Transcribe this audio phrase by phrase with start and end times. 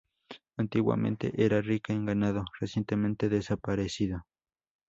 [0.57, 4.25] Antiguamente era rica en ganado, recientemente desaparecido.